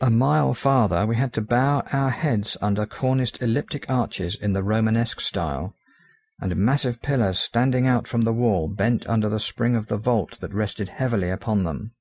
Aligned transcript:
A 0.00 0.08
mile 0.08 0.54
farther 0.54 1.04
we 1.04 1.16
had 1.16 1.34
to 1.34 1.42
bow 1.42 1.80
our 1.92 2.08
heads 2.08 2.56
under 2.62 2.86
corniced 2.86 3.42
elliptic 3.42 3.84
arches 3.90 4.34
in 4.36 4.54
the 4.54 4.62
romanesque 4.62 5.20
style; 5.20 5.74
and 6.40 6.56
massive 6.56 7.02
pillars 7.02 7.40
standing 7.40 7.86
out 7.86 8.08
from 8.08 8.22
the 8.22 8.32
wall 8.32 8.68
bent 8.68 9.06
under 9.06 9.28
the 9.28 9.38
spring 9.38 9.76
of 9.76 9.88
the 9.88 9.98
vault 9.98 10.40
that 10.40 10.54
rested 10.54 10.88
heavily 10.88 11.28
upon 11.28 11.64
them. 11.64 11.92